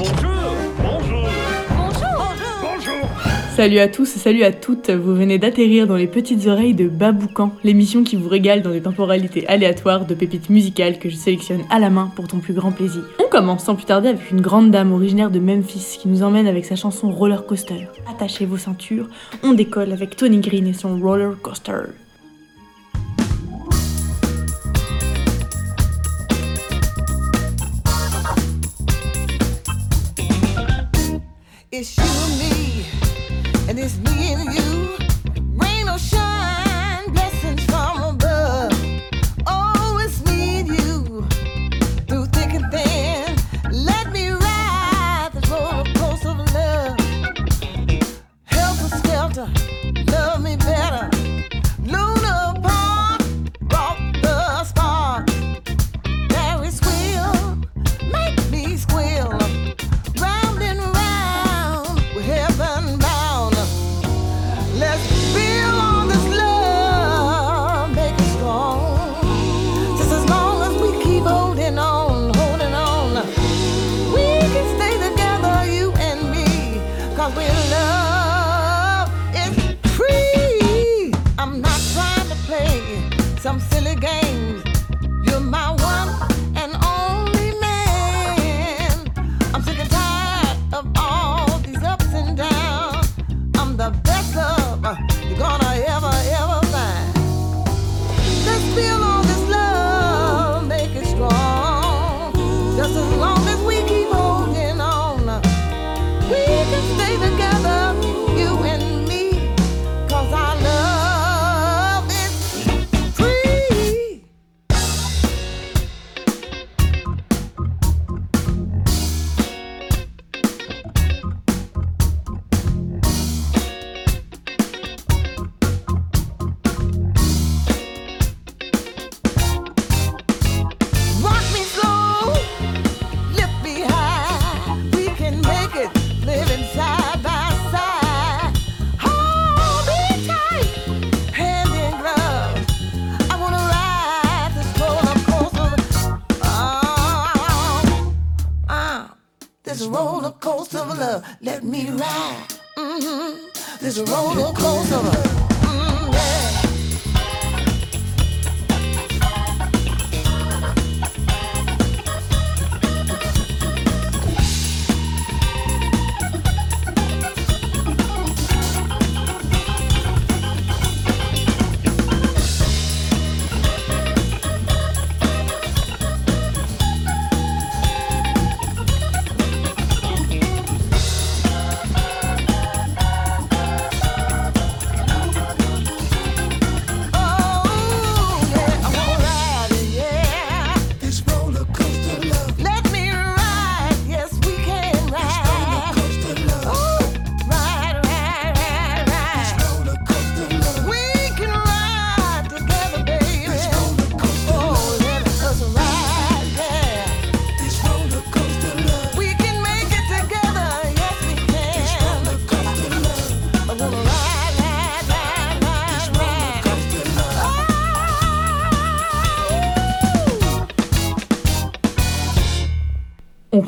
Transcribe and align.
Bonjour, 0.00 0.14
bonjour, 0.78 1.28
Bonjour 1.76 2.38
bonjour. 2.62 3.08
Salut 3.54 3.80
à 3.80 3.86
tous, 3.86 4.06
salut 4.06 4.44
à 4.44 4.50
toutes, 4.50 4.88
vous 4.88 5.14
venez 5.14 5.38
d'atterrir 5.38 5.86
dans 5.86 5.96
les 5.96 6.06
petites 6.06 6.46
oreilles 6.46 6.72
de 6.72 6.88
Baboucan, 6.88 7.52
l'émission 7.64 8.02
qui 8.02 8.16
vous 8.16 8.30
régale 8.30 8.62
dans 8.62 8.70
des 8.70 8.80
temporalités 8.80 9.46
aléatoires 9.46 10.06
de 10.06 10.14
pépites 10.14 10.48
musicales 10.48 10.98
que 10.98 11.10
je 11.10 11.16
sélectionne 11.16 11.64
à 11.68 11.78
la 11.78 11.90
main 11.90 12.10
pour 12.16 12.28
ton 12.28 12.38
plus 12.38 12.54
grand 12.54 12.72
plaisir. 12.72 13.02
On 13.22 13.28
commence 13.28 13.64
sans 13.64 13.74
plus 13.74 13.84
tarder 13.84 14.08
avec 14.08 14.30
une 14.30 14.40
grande 14.40 14.70
dame 14.70 14.90
originaire 14.90 15.30
de 15.30 15.38
Memphis 15.38 15.98
qui 16.00 16.08
nous 16.08 16.22
emmène 16.22 16.46
avec 16.46 16.64
sa 16.64 16.76
chanson 16.76 17.10
Roller 17.10 17.44
Coaster. 17.44 17.88
Attachez 18.10 18.46
vos 18.46 18.56
ceintures, 18.56 19.06
on 19.42 19.52
décolle 19.52 19.92
avec 19.92 20.16
Tony 20.16 20.38
Green 20.38 20.66
et 20.66 20.72
son 20.72 20.98
Roller 20.98 21.36
Coaster. 21.42 21.90
It's 31.72 31.96
you 31.96 32.02
and 32.02 32.38
me, 32.40 32.84
and 33.68 33.78
it's 33.78 33.96
me 33.98 34.32
and 34.32 34.52
you. 34.52 34.69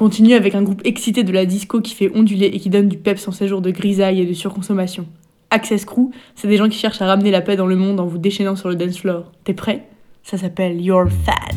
Continue 0.03 0.35
avec 0.35 0.57
un 0.57 0.63
groupe 0.63 0.83
excité 0.85 1.23
de 1.23 1.31
la 1.31 1.47
disco 1.47 1.81
qui 1.81 1.95
fait 1.95 2.11
onduler 2.17 2.47
et 2.47 2.59
qui 2.59 2.71
donne 2.71 2.89
du 2.89 2.99
peps 2.99 3.29
en 3.29 3.31
ces 3.31 3.47
jours 3.47 3.61
de 3.61 3.71
grisaille 3.71 4.21
et 4.21 4.27
de 4.27 4.33
surconsommation. 4.33 5.07
Access 5.51 5.85
Crew, 5.85 6.11
c'est 6.35 6.49
des 6.49 6.57
gens 6.57 6.69
qui 6.69 6.77
cherchent 6.77 7.01
à 7.01 7.07
ramener 7.07 7.31
la 7.31 7.41
paix 7.41 7.55
dans 7.55 7.69
le 7.69 7.77
monde 7.77 8.01
en 8.01 8.07
vous 8.07 8.19
déchaînant 8.19 8.57
sur 8.57 8.69
le 8.69 8.75
dance 8.75 8.99
floor. 8.99 9.31
T'es 9.45 9.55
prêt? 9.55 9.87
Ça 10.25 10.39
s'appelle 10.39 10.81
You're 10.81 11.09
Fat. 11.09 11.53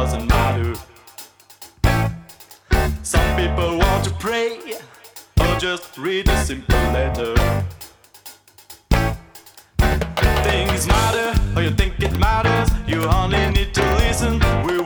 Doesn't 0.00 0.26
matter. 0.26 0.74
Some 3.04 3.28
people 3.36 3.78
want 3.78 4.04
to 4.04 4.10
pray 4.18 4.58
or 5.40 5.56
just 5.56 5.96
read 5.96 6.28
a 6.28 6.44
simple 6.44 6.82
letter. 6.96 7.32
Things 10.48 10.88
matter, 10.88 11.28
or 11.54 11.62
you 11.62 11.70
think 11.70 11.92
it 12.00 12.18
matters. 12.18 12.68
You 12.88 13.04
only 13.04 13.44
need 13.50 13.72
to 13.74 13.84
listen. 14.02 14.32
We 14.66 14.83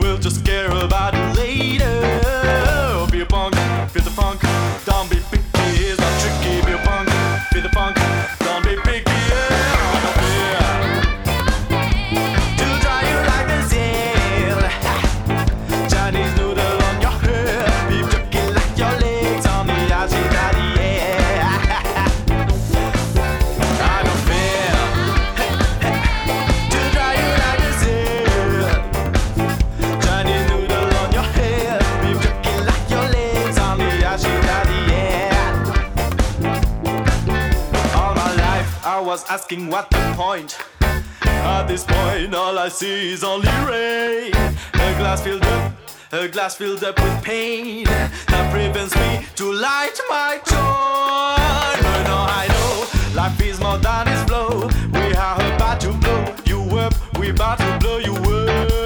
asking 39.29 39.67
what 39.67 39.89
the 39.91 40.13
point. 40.15 40.57
At 40.81 41.67
this 41.67 41.83
point, 41.83 42.33
all 42.33 42.57
I 42.57 42.67
see 42.69 43.11
is 43.11 43.23
only 43.23 43.47
rain. 43.69 44.33
A 44.73 44.95
glass 44.97 45.21
filled 45.21 45.43
up, 45.43 45.73
a 46.11 46.27
glass 46.27 46.55
filled 46.55 46.83
up 46.83 46.99
with 46.99 47.23
pain 47.23 47.85
that 47.85 48.51
prevents 48.51 48.95
me 48.95 49.25
to 49.35 49.53
light 49.53 49.99
my 50.09 50.39
joy. 50.45 51.81
But 51.83 52.03
now 52.03 52.25
I 52.27 52.47
know 52.49 53.15
life 53.15 53.39
is 53.41 53.59
more 53.59 53.77
than 53.77 54.07
its 54.07 54.23
flow. 54.23 54.67
We 54.93 55.13
are 55.15 55.55
about 55.55 55.79
to 55.81 55.93
blow 55.93 56.35
you 56.45 56.77
up, 56.79 56.93
we 57.19 57.29
about 57.29 57.59
to 57.59 57.77
blow 57.79 57.97
you 57.99 58.15
up. 58.15 58.78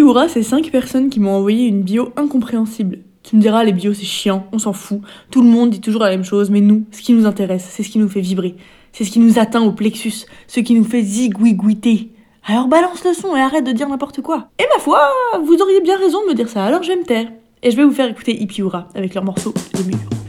Ipiura, 0.00 0.28
c'est 0.28 0.42
5 0.42 0.70
personnes 0.70 1.10
qui 1.10 1.20
m'ont 1.20 1.36
envoyé 1.36 1.66
une 1.66 1.82
bio 1.82 2.10
incompréhensible. 2.16 3.00
Tu 3.22 3.36
me 3.36 3.40
diras, 3.42 3.64
les 3.64 3.72
bios 3.72 3.92
c'est 3.92 4.06
chiant, 4.06 4.46
on 4.50 4.58
s'en 4.58 4.72
fout. 4.72 5.02
Tout 5.30 5.42
le 5.42 5.48
monde 5.50 5.68
dit 5.68 5.82
toujours 5.82 6.00
la 6.00 6.08
même 6.08 6.24
chose, 6.24 6.48
mais 6.48 6.62
nous, 6.62 6.86
ce 6.90 7.02
qui 7.02 7.12
nous 7.12 7.26
intéresse, 7.26 7.68
c'est 7.70 7.82
ce 7.82 7.90
qui 7.90 7.98
nous 7.98 8.08
fait 8.08 8.22
vibrer. 8.22 8.54
C'est 8.92 9.04
ce 9.04 9.10
qui 9.10 9.18
nous 9.18 9.38
atteint 9.38 9.60
au 9.60 9.72
plexus, 9.72 10.24
ce 10.46 10.60
qui 10.60 10.72
nous 10.72 10.84
fait 10.84 11.02
zigouigouiter. 11.02 12.12
Alors 12.46 12.66
balance 12.66 13.04
le 13.04 13.12
son 13.12 13.36
et 13.36 13.40
arrête 13.42 13.66
de 13.66 13.72
dire 13.72 13.90
n'importe 13.90 14.22
quoi. 14.22 14.48
Et 14.58 14.64
ma 14.74 14.80
foi, 14.82 15.02
vous 15.44 15.60
auriez 15.60 15.82
bien 15.82 15.98
raison 15.98 16.22
de 16.24 16.30
me 16.30 16.34
dire 16.34 16.48
ça, 16.48 16.64
alors 16.64 16.82
je 16.82 16.88
vais 16.88 16.96
me 16.96 17.04
taire. 17.04 17.30
Et 17.62 17.70
je 17.70 17.76
vais 17.76 17.84
vous 17.84 17.92
faire 17.92 18.08
écouter 18.08 18.42
Ipiura 18.42 18.88
avec 18.94 19.12
leur 19.12 19.22
morceau 19.22 19.52
Les 19.76 19.84
murs. 19.84 20.19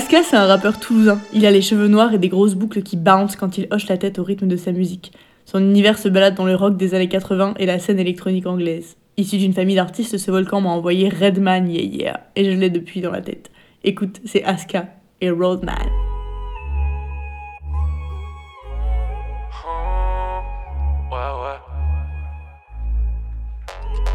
Aska, 0.00 0.22
c'est 0.22 0.36
un 0.36 0.46
rappeur 0.46 0.80
toulousain. 0.80 1.20
Il 1.34 1.44
a 1.44 1.50
les 1.50 1.60
cheveux 1.60 1.86
noirs 1.86 2.14
et 2.14 2.18
des 2.18 2.30
grosses 2.30 2.54
boucles 2.54 2.80
qui 2.80 2.96
bounce 2.96 3.36
quand 3.36 3.58
il 3.58 3.68
hoche 3.70 3.86
la 3.86 3.98
tête 3.98 4.18
au 4.18 4.24
rythme 4.24 4.48
de 4.48 4.56
sa 4.56 4.72
musique. 4.72 5.12
Son 5.44 5.58
univers 5.58 5.98
se 5.98 6.08
balade 6.08 6.34
dans 6.34 6.46
le 6.46 6.54
rock 6.54 6.78
des 6.78 6.94
années 6.94 7.10
80 7.10 7.52
et 7.58 7.66
la 7.66 7.78
scène 7.78 7.98
électronique 7.98 8.46
anglaise. 8.46 8.96
Issu 9.18 9.36
d'une 9.36 9.52
famille 9.52 9.76
d'artistes, 9.76 10.16
ce 10.16 10.30
volcan 10.30 10.62
m'a 10.62 10.70
envoyé 10.70 11.10
Redman 11.10 11.70
Yeah 11.70 11.82
Yeah, 11.82 12.20
et 12.34 12.50
je 12.50 12.58
l'ai 12.58 12.70
depuis 12.70 13.02
dans 13.02 13.10
la 13.10 13.20
tête. 13.20 13.50
Écoute, 13.84 14.22
c'est 14.24 14.42
Aska 14.42 14.86
et 15.20 15.28
Roadman. 15.28 15.76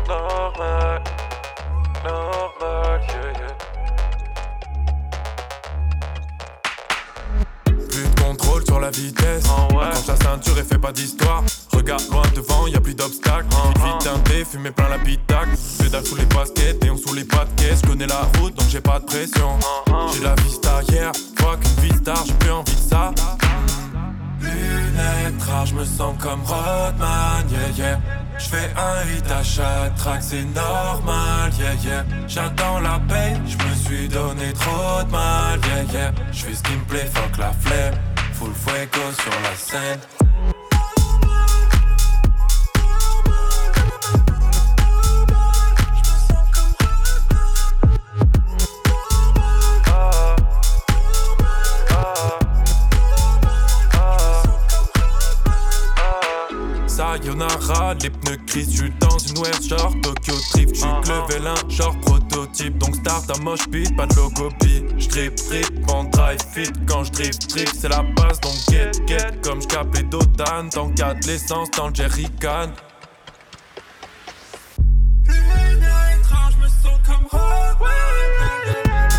Normal, 0.07 0.84
la 8.85 8.91
vitesse. 8.91 9.43
Ah 9.49 9.73
ouais. 9.73 9.89
Quand 9.93 10.13
la 10.13 10.15
ceinture 10.15 10.59
et 10.59 10.63
fait 10.63 10.77
pas 10.77 10.91
d'histoire. 10.91 11.43
Regarde 11.73 12.03
loin 12.11 12.21
devant, 12.35 12.67
y 12.67 12.75
a 12.75 12.81
plus 12.81 12.93
d'obstacles. 12.93 13.47
Vite, 13.49 13.83
vite 13.83 14.03
teinté, 14.03 14.45
fumer 14.45 14.71
plein 14.71 14.89
la 14.89 14.99
pitac. 14.99 15.47
Pédale 15.79 16.05
sous 16.05 16.15
les 16.15 16.25
baskets, 16.25 16.83
et 16.85 16.89
on 16.91 16.97
sous 16.97 17.13
les 17.15 17.23
pas 17.23 17.45
de 17.45 17.61
caisse. 17.61 17.79
Je 17.83 17.87
connais 17.87 18.05
la 18.05 18.21
route 18.37 18.53
donc 18.55 18.67
j'ai 18.69 18.81
pas 18.81 18.99
de 18.99 19.05
pression. 19.05 19.57
J'ai 20.13 20.23
la 20.23 20.35
vista 20.35 20.81
hier, 20.87 21.11
vois 21.39 21.57
qu'une 21.57 21.83
vie 21.83 21.97
star, 21.97 22.23
j'ai 22.27 22.33
plus 22.33 22.51
envie 22.51 22.75
de 22.75 22.89
ça. 22.89 23.11
Lunettes 24.39 25.43
rares, 25.47 25.65
je 25.65 25.73
me 25.73 25.83
sens 25.83 26.15
comme 26.21 26.41
Rodman, 26.43 27.49
yeah 27.49 27.69
yeah. 27.75 27.99
Je 28.37 28.45
fais 28.45 28.69
un 28.77 29.17
hit 29.17 29.31
à 29.31 29.41
chaque 29.41 29.95
track, 29.95 30.21
c'est 30.21 30.43
normal, 30.43 31.51
yeah 31.59 31.73
yeah. 31.83 32.05
J'attends 32.27 32.79
la 32.79 32.99
paix, 33.09 33.33
je 33.47 33.57
me 33.57 33.75
suis 33.75 34.07
donné 34.07 34.53
trop 34.53 35.03
de 35.03 35.11
mal, 35.11 35.59
yeah 35.65 35.83
yeah. 35.91 36.11
Je 36.31 36.43
fais 36.43 36.53
ce 36.53 36.61
qui 36.61 36.73
me 36.73 36.83
plaît, 36.83 37.09
fuck 37.11 37.37
la 37.39 37.51
flemme. 37.51 37.95
Full 38.39 38.53
fuego 38.53 39.13
sur 39.13 39.41
la 39.41 39.55
les 58.01 58.09
pneus 58.09 58.37
gris, 58.45 58.67
j'suis 58.69 58.91
dans 58.99 59.17
une 59.17 59.37
West 59.39 59.67
genre 59.67 59.93
Tokyo 60.01 60.33
Drift, 60.53 60.75
j'suis 60.75 60.85
level 60.85 61.47
1, 61.47 61.69
genre 61.69 61.99
prototype, 62.01 62.77
donc 62.77 62.95
start 62.95 63.29
à 63.29 63.41
moche 63.41 63.67
beat, 63.69 63.95
pas 63.95 64.05
de 64.05 64.15
logopie. 64.15 64.83
J'drip, 64.97 65.35
drip, 65.47 65.91
en 65.91 66.03
drive 66.05 66.39
fit, 66.53 66.71
quand 66.87 67.03
j'drift, 67.03 67.49
drip, 67.49 67.69
c'est 67.75 67.89
la 67.89 68.03
base, 68.03 68.39
donc 68.41 68.53
get, 68.69 68.91
get, 69.07 69.41
comme 69.43 69.61
j'cap 69.61 69.87
les 69.95 70.03
d'Otan, 70.03 70.69
tant 70.69 70.89
qu'à 70.91 71.13
de 71.13 71.25
l'essence 71.27 71.71
dans 71.71 71.87
le 71.87 71.95
jerrycan. 71.95 72.69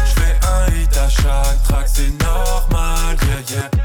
J'fais 0.07 0.39
un 0.43 0.67
hit 0.75 0.97
à 0.97 1.09
chaque 1.09 1.63
track, 1.65 1.89
c'est 1.89 2.23
normal, 2.23 3.17
yeah 3.23 3.57
yeah. 3.57 3.76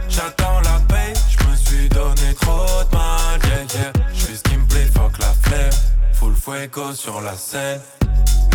Fuego 6.61 6.93
sur 6.93 7.21
la 7.21 7.35
scène. 7.35 7.81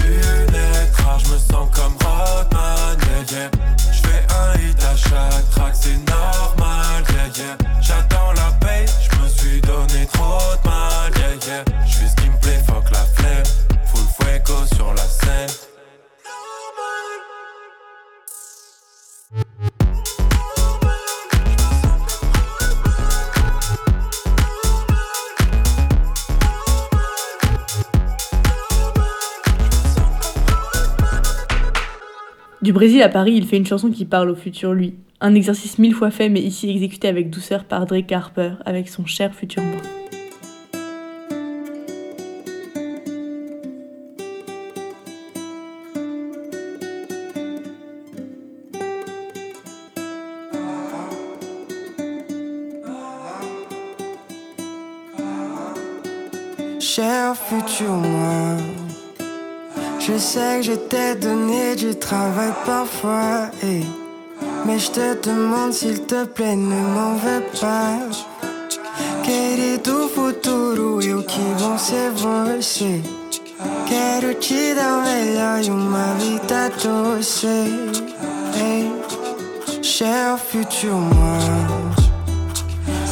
Lunettes 0.04 0.94
rares, 1.04 1.18
j'me 1.18 1.38
sens 1.38 1.68
comme 1.74 1.94
Rodman, 2.04 2.96
yeah 3.00 3.36
yeah. 3.36 3.50
J'fais 3.92 4.24
un 4.32 4.60
hit 4.60 4.80
à 4.84 4.94
chaque 4.94 5.50
track, 5.50 5.74
c'est 5.74 5.98
normal, 6.08 7.02
yeah 7.10 7.26
yeah. 7.36 7.56
J'attends 7.80 8.32
la 8.34 8.52
paix, 8.64 8.84
j'me 9.10 9.28
suis 9.28 9.60
donné 9.60 10.06
trop 10.12 10.38
de 10.62 10.68
mal, 10.68 11.12
yeah 11.16 11.48
yeah. 11.48 11.64
J'fais 11.84 12.06
ce 12.06 12.14
qui 12.22 12.30
me 12.30 12.38
plaît, 12.38 12.62
fuck 12.68 12.88
la 12.92 13.04
flemme. 13.16 13.44
Full 13.86 14.06
fuego 14.24 14.54
sur 14.72 14.94
la 14.94 15.02
scène. 15.02 15.75
Du 32.66 32.72
Brésil 32.72 33.00
à 33.00 33.08
Paris, 33.08 33.34
il 33.36 33.46
fait 33.46 33.58
une 33.58 33.64
chanson 33.64 33.92
qui 33.92 34.04
parle 34.04 34.28
au 34.28 34.34
futur 34.34 34.72
lui. 34.72 34.96
Un 35.20 35.36
exercice 35.36 35.78
mille 35.78 35.94
fois 35.94 36.10
fait, 36.10 36.28
mais 36.28 36.40
ici 36.40 36.68
exécuté 36.68 37.06
avec 37.06 37.30
douceur 37.30 37.62
par 37.62 37.86
Drake 37.86 38.10
Harper, 38.10 38.54
avec 38.64 38.88
son 38.88 39.06
cher 39.06 39.32
futur 39.36 39.62
moi. 39.62 39.80
Cher 56.80 57.36
futur 57.36 57.92
moi, 57.92 58.55
je 60.16 60.20
sais 60.20 60.56
que 60.56 60.62
je 60.62 60.72
t'ai 60.72 61.14
donné 61.14 61.76
du 61.76 61.94
travail 61.94 62.52
parfois, 62.64 63.50
hey. 63.62 63.84
mais 64.64 64.78
je 64.78 64.90
te 64.90 65.28
demande 65.28 65.74
s'il 65.74 66.00
te 66.06 66.24
plaît, 66.24 66.56
ne 66.56 66.80
m'en 66.94 67.16
veux 67.16 67.44
pas. 67.60 67.98
Querido 69.22 70.08
futuro, 70.08 71.02
eu 71.02 71.22
que 71.22 71.46
vou 71.58 71.76
ser 71.76 72.10
você. 72.14 73.02
Quero 73.88 74.34
te 74.36 74.74
dar 74.74 74.98
o 74.98 75.02
melhor 75.02 75.62
e 75.62 75.70
uma 75.70 76.14
vida 76.14 76.70
doce. 76.82 77.56
Hey. 78.56 78.90
Cher 79.82 80.38
futur 80.38 80.94
moi. 80.94 81.38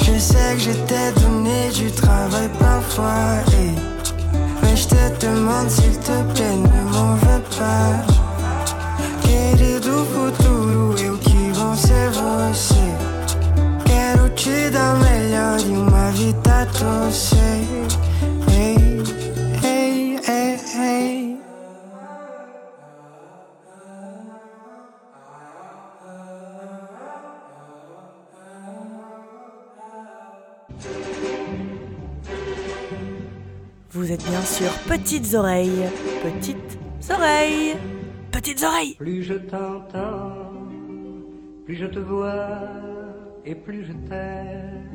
Je 0.01 0.19
sais 0.19 0.55
que 0.55 0.61
je 0.61 0.73
t'ai 0.89 1.13
donné 1.21 1.69
du 1.71 1.91
travail 1.91 2.49
parfois, 2.59 3.43
hey. 3.53 3.94
Mais 4.65 4.77
je 4.77 4.89
te 4.89 5.27
demande 5.27 5.71
s'il 5.71 5.97
te 5.99 6.17
plaît, 6.35 6.57
ne 6.57 6.81
m'en 6.93 7.15
veux 7.17 7.43
pas. 7.59 8.05
Querido 9.23 10.05
futuro, 10.13 10.95
eu 10.99 11.17
que 11.19 11.53
vou 11.53 11.77
ser 11.77 12.09
você. 12.11 12.87
Quero 13.85 14.29
te 14.31 14.71
dar 14.71 14.95
o 14.95 14.99
melhor 14.99 15.61
e 15.61 15.73
uma 15.77 16.11
vida 16.13 16.67
doce. 16.79 17.37
Êtes 34.15 34.25
bien 34.29 34.43
sûr 34.43 34.71
petites 34.87 35.35
oreilles. 35.35 35.91
Petites 36.23 36.79
oreilles. 37.11 37.77
Petites 38.31 38.63
oreilles. 38.63 38.95
Plus 38.95 39.23
je 39.25 39.35
t'entends, 39.35 40.69
plus 41.65 41.75
je 41.75 41.87
te 41.87 41.99
vois 41.99 42.59
et 43.45 43.55
plus 43.55 43.85
je 43.85 43.93
t'aime. 44.09 44.91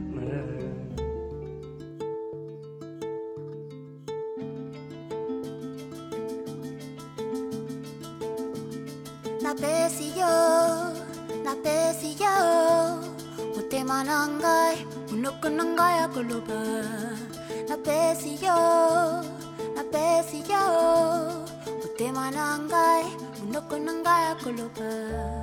na 9.42 9.56
pesi 9.56 10.14
yo 10.20 10.36
na 11.44 11.54
pesi 11.64 12.14
yo 12.22 12.30
na 17.70 17.78
pesi 17.78 18.34
yo, 18.42 18.58
na 19.76 19.84
pesi 19.94 20.42
yo, 20.50 20.66
utema 21.86 22.32
nangai, 22.32 23.06
unoko 23.46 23.78
nangai 23.78 24.34
akolopa. 24.34 25.39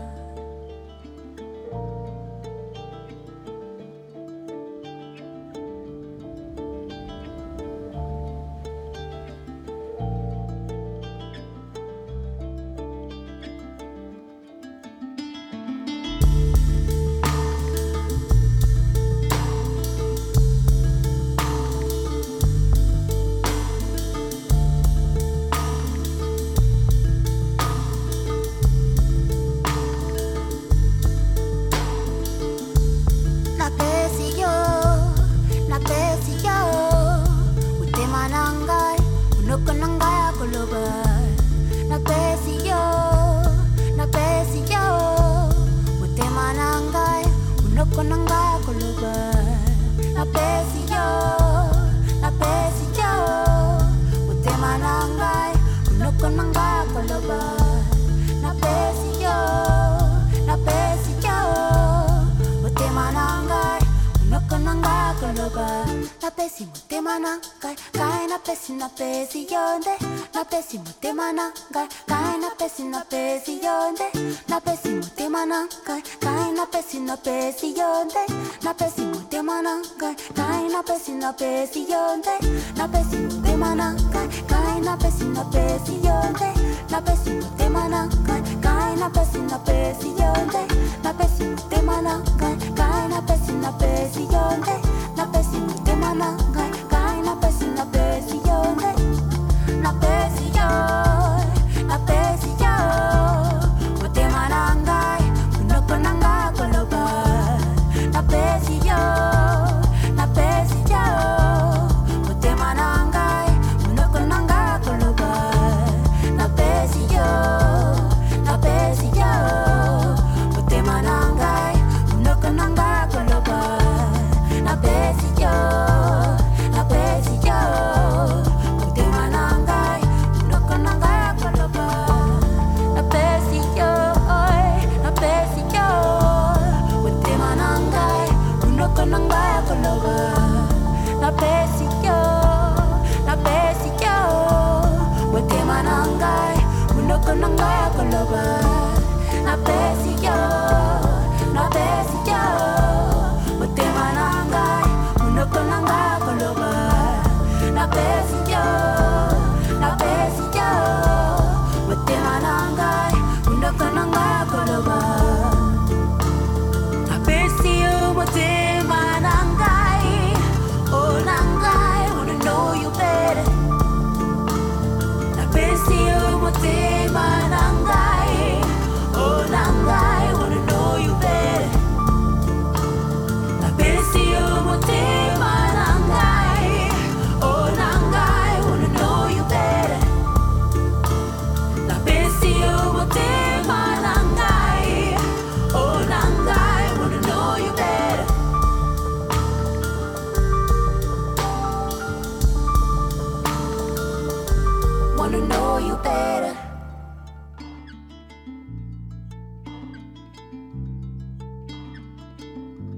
na 81.26 81.32
pesi 81.32 81.80
yonde 81.90 82.34
na 82.76 82.86
pesi 82.86 83.18
de 83.42 83.56
manaka 83.56 84.22
kai 84.50 84.80
na 84.80 84.96
pesi 84.96 85.24
na 85.24 85.42
pesi 85.52 85.94
yonde 86.06 86.50
na 86.90 87.00
pesi 87.00 87.34
de 87.58 87.65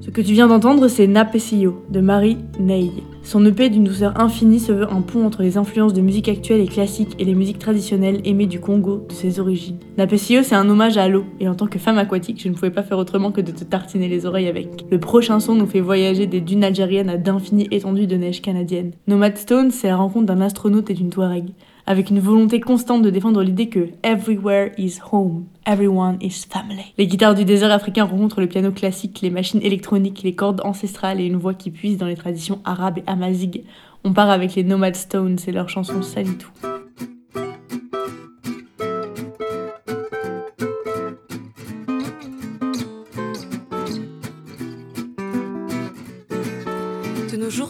Ce 0.09 0.11
que 0.11 0.23
tu 0.23 0.33
viens 0.33 0.49
d'entendre, 0.49 0.89
c'est 0.89 1.07
Napesio 1.07 1.85
de 1.91 2.01
Marie 2.01 2.39
Ney. 2.59 2.91
Son 3.23 3.45
EP 3.45 3.69
d'une 3.69 3.85
douceur 3.85 4.19
infinie 4.19 4.59
se 4.59 4.73
veut 4.73 4.91
un 4.91 5.03
pont 5.03 5.27
entre 5.27 5.43
les 5.43 5.59
influences 5.59 5.93
de 5.93 6.01
musique 6.01 6.31
actuelle 6.31 6.63
et 6.63 6.67
classique 6.67 7.15
et 7.19 7.27
les 7.27 7.35
musiques 7.35 7.59
traditionnelles 7.59 8.23
aimées 8.25 8.47
du 8.47 8.59
Congo 8.59 9.05
de 9.07 9.13
ses 9.13 9.39
origines. 9.39 9.77
Napesio, 9.99 10.43
c'est 10.43 10.55
un 10.55 10.71
hommage 10.71 10.97
à 10.97 11.09
l'eau, 11.09 11.27
et 11.41 11.49
en 11.49 11.55
tant 11.55 11.67
que 11.67 11.79
femme 11.79 11.99
aquatique, 11.99 12.41
je 12.43 12.49
ne 12.49 12.55
pouvais 12.55 12.71
pas 12.71 12.83
faire 12.83 12.97
autrement 12.97 13.33
que 13.33 13.43
de 13.43 13.53
te 13.53 13.65
tartiner 13.65 14.09
les 14.09 14.25
oreilles 14.25 14.49
avec. 14.49 14.87
Le 14.91 14.99
prochain 14.99 15.41
son 15.41 15.55
nous 15.55 15.67
fait 15.67 15.83
voyager 15.83 16.27
des 16.27 16.41
dunes 16.41 16.65
algériennes 16.65 17.11
à 17.11 17.19
d'infinies 17.19 17.69
étendues 17.71 18.07
de 18.07 18.17
neige 18.17 18.41
canadienne. 18.41 18.93
Nomad 19.09 19.37
Stone, 19.37 19.71
c'est 19.71 19.89
la 19.89 19.97
rencontre 19.97 20.25
d'un 20.25 20.41
astronaute 20.41 20.89
et 20.89 20.95
d'une 20.95 21.11
Touareg, 21.11 21.51
avec 21.89 22.11
une 22.11 22.21
volonté 22.21 22.61
constante 22.61 23.01
de 23.01 23.09
défendre 23.09 23.43
l'idée 23.43 23.71
que 23.71 23.89
everywhere 24.03 24.73
is 24.77 24.99
home, 25.11 25.47
everyone 25.67 26.19
is 26.21 26.45
family. 26.47 26.93
Les 26.99 27.07
guitares 27.07 27.35
du 27.35 27.47
désert 27.47 27.73
africain 27.73 28.05
rencontrent 28.05 28.43
le 28.43 28.47
piano 28.47 28.71
classique, 28.71 29.21
les 29.23 29.31
machines 29.31 29.63
électroniques, 29.63 30.23
les 30.23 30.35
cordes 30.35 30.61
ancestrales 30.65 31.19
et 31.19 31.25
une 31.25 31.37
voix 31.39 31.55
qui 31.55 31.71
puise 31.71 31.97
dans 31.97 32.07
les 32.07 32.17
traditions 32.17 32.61
arabes 32.67 32.99
et 32.99 33.05
amazighes. 33.07 33.65
On 34.05 34.13
part 34.13 34.29
avec 34.29 34.55
les 34.55 34.65
Nomad 34.65 34.95
Stones 34.97 35.39
et 35.47 35.51
leur 35.51 35.71
chanson 35.71 36.03
Salitou. 36.03 36.51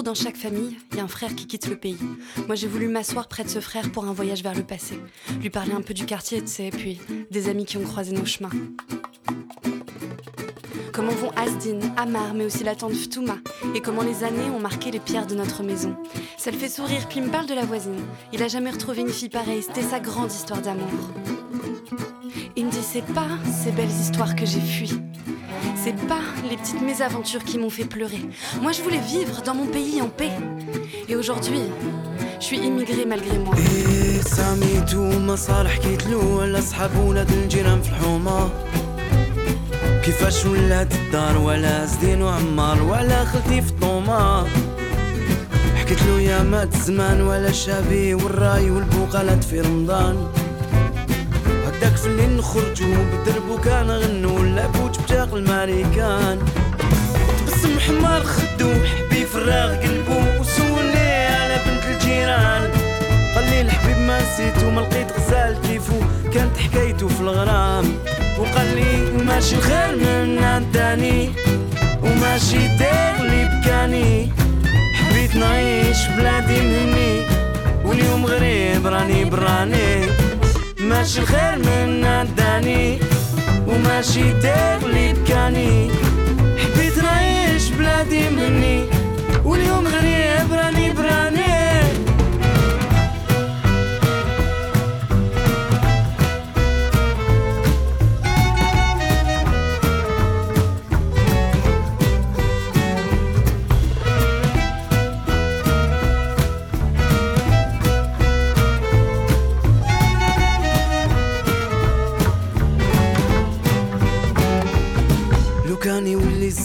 Dans 0.09 0.15
chaque 0.15 0.39
famille, 0.39 0.79
il 0.91 0.97
y 0.97 1.01
a 1.01 1.05
un 1.05 1.09
frère 1.09 1.35
qui 1.35 1.47
quitte 1.47 1.69
le 1.69 1.77
pays. 1.77 1.99
Moi, 2.47 2.55
j'ai 2.57 2.67
voulu 2.67 2.89
m'asseoir 2.89 3.29
près 3.29 3.45
de 3.45 3.51
ce 3.51 3.61
frère 3.61 3.93
pour 3.93 4.07
un 4.07 4.15
voyage 4.15 4.43
vers 4.43 4.55
le 4.55 4.63
passé. 4.63 4.99
Lui 5.43 5.51
parler 5.51 5.73
un 5.73 5.83
peu 5.83 5.93
du 5.93 6.07
quartier, 6.07 6.41
tu 6.41 6.47
sais, 6.47 6.71
puis 6.71 6.99
des 7.31 7.51
amis 7.51 7.67
qui 7.67 7.77
ont 7.77 7.83
croisé 7.83 8.13
nos 8.13 8.25
chemins. 8.25 8.49
Comment 10.98 11.12
vont 11.12 11.32
Asdin, 11.36 11.80
Amar, 11.98 12.34
mais 12.34 12.46
aussi 12.46 12.64
la 12.64 12.76
tante 12.76 12.94
Ftouma, 12.94 13.38
et 13.76 13.82
comment 13.82 14.04
les 14.04 14.24
années 14.24 14.50
ont 14.56 14.60
marqué 14.60 14.92
les 14.92 15.00
pierres 15.00 15.28
de 15.28 15.36
notre 15.36 15.64
maison. 15.64 15.96
Ça 16.38 16.52
le 16.52 16.58
fait 16.58 16.70
sourire, 16.70 17.08
puis 17.10 17.20
il 17.20 17.26
me 17.26 17.32
parle 17.32 17.46
de 17.48 17.54
la 17.54 17.66
voisine. 17.66 18.02
Il 18.32 18.42
a 18.44 18.48
jamais 18.48 18.72
retrouvé 18.72 19.02
une 19.02 19.10
fille 19.10 19.30
pareille, 19.30 19.64
c'était 19.64 19.82
sa 19.82 20.00
grande 20.00 20.32
histoire 20.32 20.62
d'amour. 20.62 21.10
Il 22.56 22.66
me 22.68 22.72
dit, 22.72 22.84
c'est 22.84 23.06
pas 23.14 23.28
ces 23.64 23.72
belles 23.72 23.90
histoires 23.90 24.36
que 24.36 24.46
j'ai 24.46 24.62
fuies. 24.62 25.00
C'est 25.84 25.96
pas 26.08 26.22
les 26.50 26.56
petites 26.56 26.82
mésaventures 26.82 27.44
qui 27.44 27.58
m'ont 27.58 27.70
fait 27.70 27.86
pleurer. 27.86 28.22
Moi, 28.62 28.72
je 28.72 28.82
voulais 28.82 29.00
vivre 29.00 29.42
dans 29.42 29.56
mon 29.56 29.66
pays 29.66 30.02
en 30.02 30.08
paix. 30.08 30.32
Et 31.10 31.16
aujourd'hui, 31.16 31.64
je 32.40 32.46
suis 32.46 32.58
immigrée 32.58 33.06
malgré 33.06 33.38
moi. 33.38 33.56
إيه 33.56 34.22
سميتو 34.22 35.20
مصالح 35.20 35.78
كيتلو 35.78 36.40
ولا 36.40 36.62
صحاب 36.62 36.98
ولاد 36.98 37.32
الجيران 37.32 37.82
في 37.82 37.90
الحومة 37.90 38.50
كيفاش 40.09 40.47
ولات 40.47 40.95
الدار 40.95 41.39
ولا 41.39 41.85
زدين 41.85 42.23
وعمار 42.23 42.83
ولا 42.83 43.25
خلتي 43.25 43.63
في 43.63 43.71
الطومة 43.71 44.47
حكيت 45.77 46.03
له 46.03 46.21
يا 46.21 46.43
مات 46.43 46.75
الزمان 46.75 47.21
ولا 47.21 47.53
شابي 47.53 48.15
والراي 48.15 48.71
والبقالات 48.71 49.45
في 49.45 49.61
رمضان. 49.61 50.27
هداك 51.67 51.97
في 51.97 52.07
الليل 52.07 52.37
نخرجو 52.37 52.87
بالدرب 52.87 53.49
وكان 53.51 53.91
غنو 53.91 54.39
لابوت 54.39 55.03
بتاق 55.03 55.35
الماريكان. 55.35 56.39
تبسم 57.47 57.79
حمار 57.79 58.25
خدو 58.25 58.75
حبي 58.85 59.25
فراغ 59.25 59.77
قلبو. 59.77 60.21
لي 69.51 69.55
الخير 69.57 69.97
من 69.97 70.39
عداني 70.45 71.31
وماشي 72.03 72.59
داير 72.79 73.15
اللي 73.21 73.45
بكاني 73.45 74.29
حبيت 74.95 75.37
نعيش 75.37 76.07
بلادي 76.17 76.61
مني 76.61 77.23
واليوم 77.85 78.27
غريب 78.27 78.87
راني 78.87 79.25
براني 79.25 80.07
ماشي 80.81 81.21
الخير 81.21 81.59
من 81.59 82.05
عداني 82.05 82.99
وماشي 83.69 84.33
داير 84.33 84.79
اللي 84.83 85.13
بكاني 85.13 85.91
حبيت 86.59 86.99
نعيش 86.99 87.69
بلادي 87.71 88.31
مني 88.31 88.85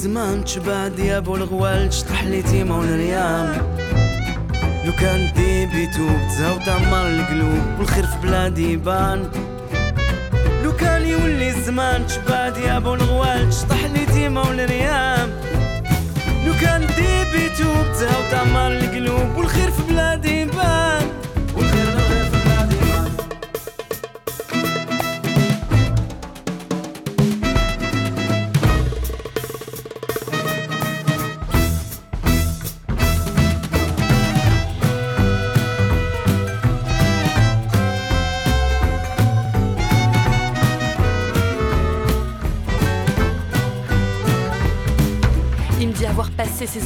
زمان 0.03 0.43
تشبع 0.45 0.87
دياب 0.87 1.27
والغوال 1.27 1.89
تشطح 1.89 2.23
لي 2.23 2.41
تيما 2.41 2.75
والريام 2.75 3.77
لو 4.85 4.91
كان 4.99 5.33
ديبي 5.35 5.87
توب 5.87 6.19
تزهو 6.29 6.57
تعمر 6.65 7.07
القلوب 7.07 7.79
والخير 7.79 8.05
في 8.05 8.17
بلادي 8.23 8.73
يبان. 8.73 9.31
لو 10.63 10.71
كان 10.75 11.07
يولي 11.07 11.49
الزمان 11.49 12.07
تشبع 12.07 12.49
دياب 12.49 12.85
والغوال 12.85 13.49
تشطح 13.49 13.85
لي 13.85 14.05
تيما 14.05 14.41
والريام 14.41 15.29
لو 16.45 16.53
كان 16.61 16.81
ديبي 16.81 17.49
توب 17.57 17.93
تزهو 17.93 18.31
تعمر 18.31 18.71
القلوب 18.71 19.37
والخير 19.37 19.71
في 19.71 19.81
بلادي 19.89 20.41
يبان. 20.41 21.07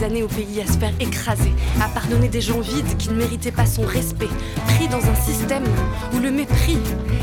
Années 0.03 0.23
au 0.23 0.27
pays 0.27 0.61
à 0.61 0.67
se 0.67 0.77
faire 0.77 0.93
écraser, 0.99 1.53
à 1.81 1.87
pardonner 1.89 2.27
des 2.27 2.41
gens 2.41 2.59
vides 2.59 2.97
qui 2.97 3.09
ne 3.09 3.15
méritaient 3.15 3.51
pas 3.51 3.65
son 3.65 3.83
respect, 3.83 4.29
pris 4.67 4.87
dans 4.87 5.05
un 5.05 5.15
système 5.15 5.63
où 6.13 6.19
le 6.19 6.31
mépris 6.31 6.77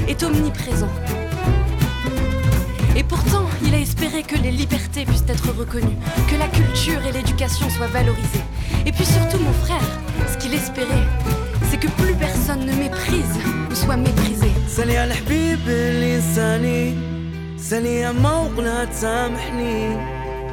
est 0.08 0.22
omniprésent. 0.22 0.88
Et 2.96 3.02
pourtant, 3.02 3.46
il 3.64 3.74
a 3.74 3.78
espéré 3.78 4.22
que 4.22 4.36
les 4.36 4.50
libertés 4.50 5.04
puissent 5.04 5.24
être 5.28 5.50
reconnues, 5.56 5.96
que 6.30 6.36
la 6.36 6.46
culture 6.48 7.04
et 7.06 7.12
l'éducation 7.12 7.68
soient 7.70 7.88
valorisées. 7.88 8.44
Et 8.86 8.92
puis 8.92 9.04
surtout, 9.04 9.38
mon 9.38 9.52
frère, 9.52 10.00
ce 10.32 10.38
qu'il 10.38 10.54
espérait, 10.54 11.06
c'est 11.70 11.78
que 11.78 11.88
plus 11.88 12.14
personne 12.14 12.64
ne 12.64 12.72
méprise 12.72 13.38
ou 13.70 13.74
soit 13.74 13.96
méprisé. 13.96 14.48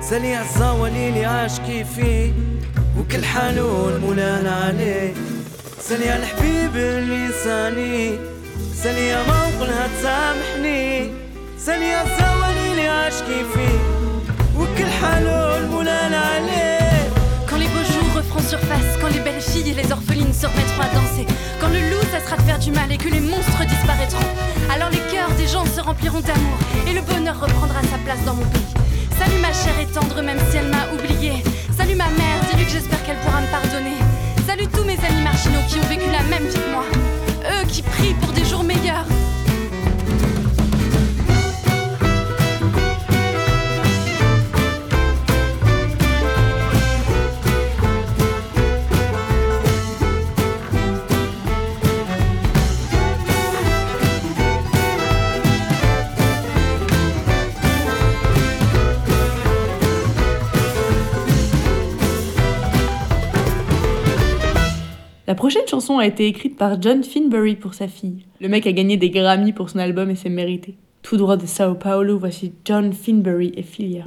سالي 0.07 0.35
على 0.35 0.45
الحبيب 0.47 0.77
اللي 0.77 0.79
نساني 0.79 0.90
سالي 0.92 1.12
على 1.12 1.25
موقنها 1.27 1.77
تسامحني 1.77 1.77
سالي 2.19 2.35
على 2.35 2.42
الزوالي 2.42 2.62
اللي 2.62 2.79
عاش 2.79 2.92
كيفي 2.99 2.99
وكل 3.27 3.66
حالو 3.66 3.97
المولان 3.97 4.95
عليه 4.95 5.57
سالي 5.81 6.11
على 6.11 6.23
الحبيب 6.23 6.77
اللي 6.77 7.29
نساني 7.29 8.19
سالي 8.83 9.12
على 9.12 9.25
موقنها 9.25 9.87
تسامحني 9.99 11.11
سالي 11.59 11.95
على 11.95 12.09
الزوالي 12.11 12.73
اللي 12.73 12.88
عاش 12.88 13.14
كيفي 13.14 13.73
وكل 14.59 14.90
حالو 15.01 15.57
المولان 15.57 16.14
عليه 16.14 16.77
Quand 17.49 17.61
les 17.64 17.71
beaux 17.75 17.88
jours 17.92 18.11
referont 18.19 18.47
surface, 18.55 18.90
quand 19.01 19.12
les 19.16 19.23
belles 19.27 19.47
filles 19.53 19.71
et 19.71 19.77
les 19.81 19.92
orphelines 19.97 20.35
se 20.40 20.47
remettront 20.47 20.83
à 20.88 20.90
danser, 20.97 21.27
quand 21.61 21.71
le 21.77 21.81
loup 21.90 22.05
cessera 22.12 22.37
de 22.37 22.42
faire 22.49 22.59
du 22.59 22.73
mal 22.73 22.88
et 22.95 22.99
que 22.99 23.09
les 23.09 23.21
monstres 23.21 23.64
disparaîtront, 23.75 24.31
alors 24.75 24.90
les 24.97 25.05
cœurs 25.12 25.33
des 25.40 25.49
gens 25.55 25.66
se 25.77 25.81
rempliront 25.81 26.23
d'amour 26.29 26.59
et 26.88 26.92
le 26.99 27.03
bonheur 27.09 27.37
reprendra 27.40 27.81
sa 27.92 27.99
place 28.05 28.23
dans 28.27 28.35
mon 28.35 28.47
pays. 28.55 28.73
Salut 29.24 29.40
ma 29.40 29.54
chère 29.54 29.80
et 29.80 29.86
tendre, 29.86 30.20
même 30.24 30.40
si 30.50 30.58
elle 30.58 30.70
m'a 30.70 30.92
oublié. 30.92 31.44
Salut 31.78 31.94
ma 31.94 32.10
mère, 32.10 32.40
dis-lui 32.50 32.66
que 32.66 32.72
j'espère 32.72 33.04
qu'elle 33.04 33.18
pourra 33.18 33.42
me 33.42 33.52
pardonner. 33.52 33.98
Salut 34.48 34.66
tous 34.66 34.84
mes 34.84 34.98
amis 35.06 35.22
marginaux 35.22 35.60
qui 35.70 35.78
ont 35.78 35.88
vécu 35.88 36.10
la 36.12 36.24
même 36.24 36.48
vie 36.48 36.58
que 36.58 36.72
moi. 36.72 36.86
Eux 37.46 37.68
qui 37.68 37.84
prient 37.84 38.16
pour 38.16 38.32
des 38.32 38.44
jours 38.44 38.64
meilleurs. 38.64 39.06
La 65.32 65.36
prochaine 65.36 65.65
chanson 65.65 65.98
a 65.98 66.06
été 66.06 66.28
écrite 66.28 66.58
par 66.58 66.82
John 66.82 67.06
Finbury 67.06 67.56
pour 67.56 67.74
sa 67.74 67.88
fille. 67.88 68.26
Le 68.41 68.50
mec 68.50 68.67
a 68.67 68.74
gagné 68.74 68.98
des 68.98 69.10
Grammy 69.10 69.54
pour 69.54 69.70
son 69.70 69.80
album 69.80 70.10
et 70.10 70.17
c'est 70.17 70.28
mérité. 70.28 70.76
Tout 71.04 71.15
droit 71.15 71.38
de 71.38 71.46
Sao 71.46 71.74
Paulo, 71.74 72.20
voici 72.20 72.52
John 72.65 72.91
Finbury 72.91 73.54
et 73.56 73.63
Filia. 73.63 74.04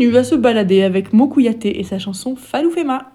Continue 0.00 0.16
à 0.16 0.24
se 0.24 0.34
balader 0.34 0.80
avec 0.80 1.12
Mokuyate 1.12 1.66
et 1.66 1.84
sa 1.84 1.98
chanson 1.98 2.34
Faloufema. 2.34 3.12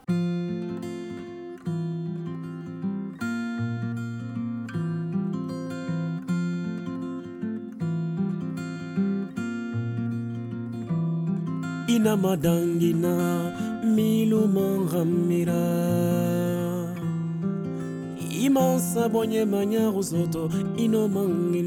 ina 11.88 12.16
madangina 12.18 13.52
milu 13.84 14.42
imansa 18.44 19.10
bonye 19.10 19.46
manyaruzoto 19.46 20.52
ino 20.78 21.08
mangilide 21.08 21.65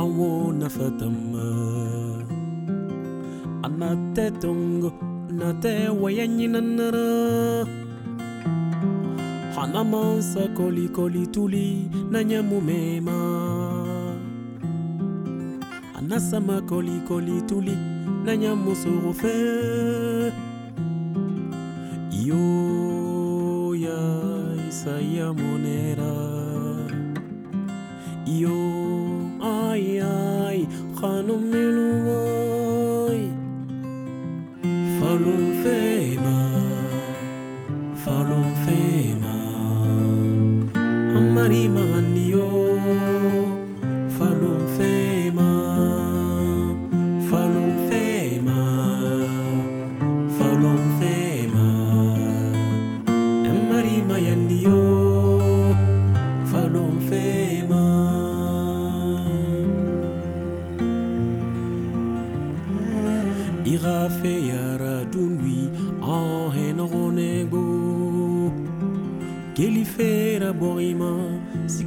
hawo 0.00 0.52
na 0.52 0.68
fatama 0.70 1.44
anate 3.62 4.30
tongo 4.30 4.92
nate 5.38 5.88
wayanyina 6.02 6.60
nara 6.60 7.66
hanamansa 9.56 10.48
kolikoli 10.56 11.26
tuli 11.26 11.90
na 12.10 12.24
nyamu 12.24 12.60
mema 12.60 13.18
anasama 15.98 16.60
kolikoli 16.62 17.42
tuli 17.42 17.76
na 18.24 18.36
nyamu 18.36 18.76
sorofe 18.76 19.36
yo 22.26 22.44
ya 23.84 24.00
isaya 24.68 25.32
mone 25.32 25.79
anima. 41.50 41.89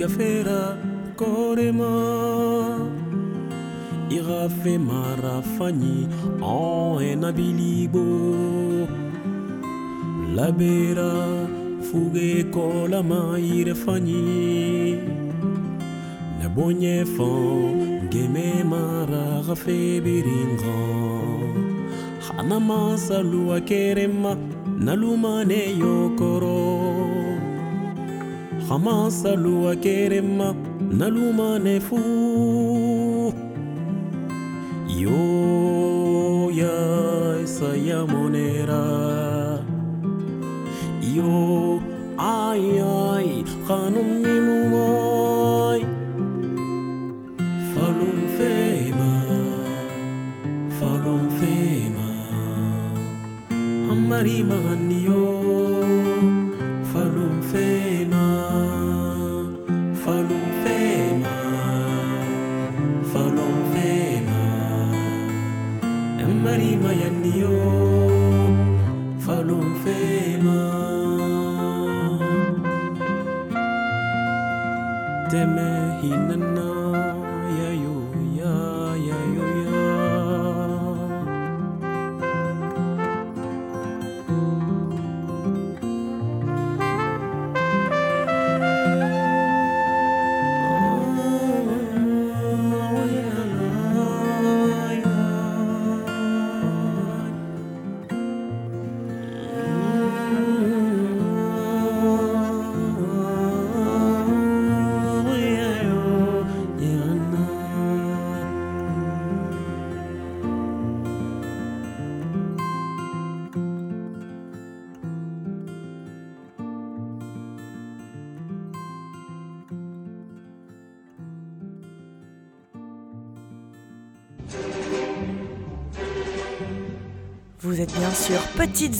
fera 0.08 0.78
korema. 1.16 1.94
Irafe 4.10 4.78
marafanyi 4.78 6.08
ohena 6.42 7.32
bilibo 7.32 8.06
labera 10.36 11.13
fuge 11.82 12.46
fani, 12.54 13.60
irefanyi 13.60 15.00
nabonye 16.39 17.06
fan 17.06 18.10
geme 18.10 18.63
maraga 18.63 19.56
febiringa 19.56 20.78
hana 22.28 22.60
masalu 22.60 23.54
akerema 23.54 24.38
nalumane 24.80 25.78
yokoro 25.80 27.33
hamasalu 28.74 29.70
akerema 29.70 30.56
nalumane 31.00 31.80
fu 31.80 32.00
yo 35.02 36.50
ya 36.62 36.78
saya 37.46 38.02
monera. 38.14 38.86
Yo 41.16 41.78
ay 42.18 42.82
ay 42.82 43.30
khanum 43.70 44.10
milumoy 44.26 45.86
falum 47.74 48.20
fema 48.38 49.14
falum 50.82 51.24
fema. 51.38 52.10
Amari 53.94 54.42
maganio 54.50 55.83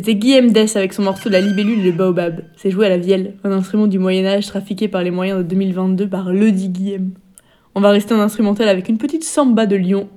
C'était 0.00 0.14
Guillaume 0.14 0.50
Dess 0.50 0.76
avec 0.76 0.94
son 0.94 1.02
morceau 1.02 1.28
La 1.28 1.42
libellule 1.42 1.80
et 1.80 1.90
le 1.90 1.92
baobab. 1.92 2.40
C'est 2.56 2.70
joué 2.70 2.86
à 2.86 2.88
la 2.88 2.96
vielle, 2.96 3.34
un 3.44 3.52
instrument 3.52 3.86
du 3.86 3.98
Moyen-Âge 3.98 4.46
trafiqué 4.46 4.88
par 4.88 5.02
les 5.02 5.10
moyens 5.10 5.40
de 5.40 5.42
2022 5.42 6.08
par 6.08 6.32
le 6.32 6.52
dit 6.52 6.70
Guillaume. 6.70 7.10
On 7.74 7.82
va 7.82 7.90
rester 7.90 8.14
en 8.14 8.20
instrumental 8.20 8.70
avec 8.70 8.88
une 8.88 8.96
petite 8.96 9.24
samba 9.24 9.66
de 9.66 9.76
Lyon. 9.76 10.08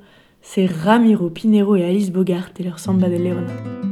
C'est 0.42 0.68
Ramiro 0.68 1.30
Pinero 1.30 1.76
et 1.76 1.84
Alice 1.84 2.14
Bogart 2.14 2.52
et 2.58 2.64
leur 2.64 2.80
samba 2.80 3.10
de 3.10 3.18
Leona. 3.18 3.83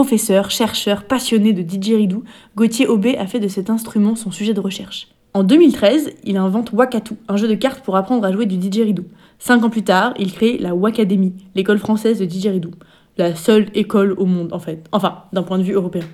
Professeur, 0.00 0.50
chercheur, 0.50 1.04
passionné 1.04 1.52
de 1.52 1.60
didgeridoo, 1.60 2.24
Gauthier 2.56 2.86
Aubé 2.86 3.18
a 3.18 3.26
fait 3.26 3.38
de 3.38 3.48
cet 3.48 3.68
instrument 3.68 4.16
son 4.16 4.30
sujet 4.30 4.54
de 4.54 4.60
recherche. 4.60 5.08
En 5.34 5.42
2013, 5.44 6.12
il 6.24 6.38
invente 6.38 6.72
Wakatu, 6.72 7.16
un 7.28 7.36
jeu 7.36 7.46
de 7.46 7.54
cartes 7.54 7.84
pour 7.84 7.96
apprendre 7.96 8.24
à 8.24 8.32
jouer 8.32 8.46
du 8.46 8.56
didgeridoo. 8.56 9.04
Cinq 9.38 9.62
ans 9.62 9.68
plus 9.68 9.82
tard, 9.82 10.14
il 10.18 10.32
crée 10.32 10.56
la 10.56 10.74
Wakadémie, 10.74 11.34
l'école 11.54 11.76
française 11.76 12.18
de 12.18 12.24
didgeridoo. 12.24 12.70
La 13.18 13.34
seule 13.34 13.66
école 13.74 14.14
au 14.16 14.24
monde, 14.24 14.54
en 14.54 14.58
fait. 14.58 14.88
Enfin, 14.90 15.24
d'un 15.34 15.42
point 15.42 15.58
de 15.58 15.64
vue 15.64 15.74
européen. 15.74 16.06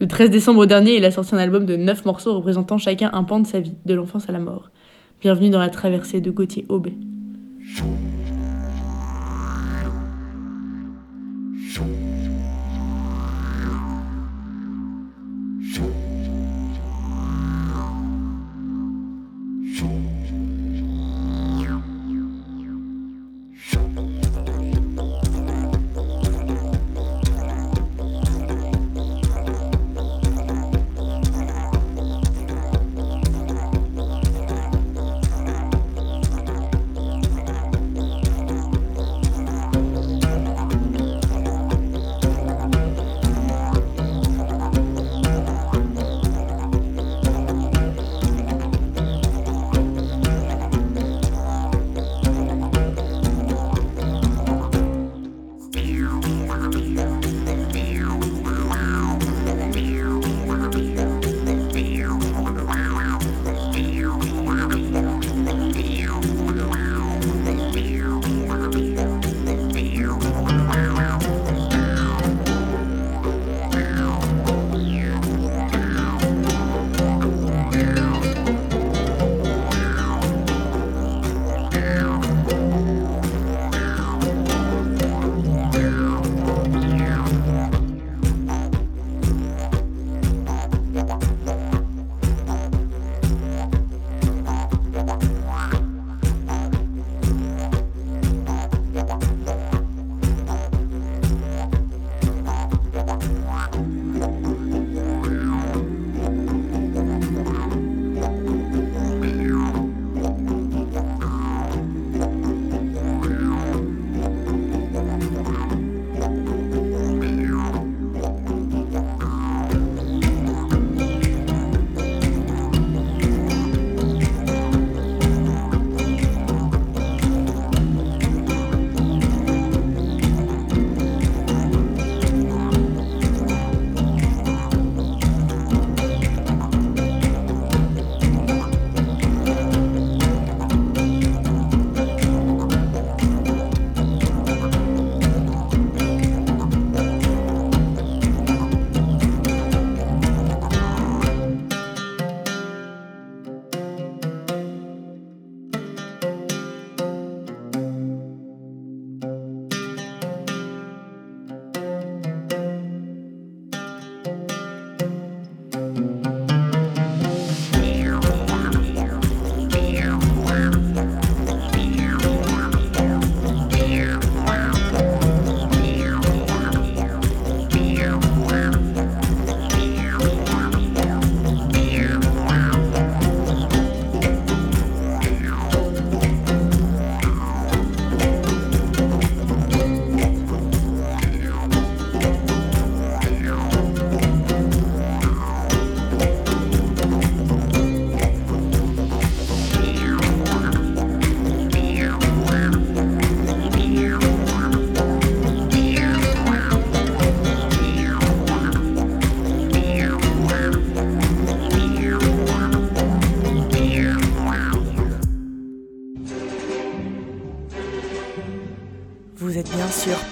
Le 0.00 0.06
13 0.06 0.28
décembre 0.28 0.66
dernier, 0.66 0.98
il 0.98 1.04
a 1.06 1.10
sorti 1.10 1.34
un 1.34 1.38
album 1.38 1.64
de 1.64 1.76
9 1.76 2.04
morceaux 2.04 2.34
représentant 2.34 2.76
chacun 2.76 3.08
un 3.14 3.24
pan 3.24 3.40
de 3.40 3.46
sa 3.46 3.58
vie, 3.58 3.72
de 3.86 3.94
l'enfance 3.94 4.28
à 4.28 4.32
la 4.32 4.38
mort. 4.38 4.68
Bienvenue 5.22 5.48
dans 5.48 5.60
la 5.60 5.70
traversée 5.70 6.20
de 6.20 6.30
Gauthier 6.30 6.66
Aubé. 6.68 6.92